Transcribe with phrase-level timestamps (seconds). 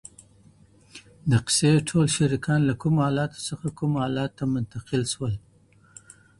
[1.29, 5.33] د قصې ټول شريکان له کومو حالاتو څخه کومو حالاتو ته منتقل سول؟